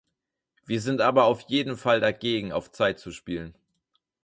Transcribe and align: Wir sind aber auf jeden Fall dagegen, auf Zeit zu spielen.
Wir 0.65 0.81
sind 0.81 0.99
aber 0.99 1.25
auf 1.25 1.41
jeden 1.41 1.77
Fall 1.77 1.99
dagegen, 1.99 2.51
auf 2.51 2.71
Zeit 2.71 2.97
zu 2.97 3.11
spielen. 3.11 3.53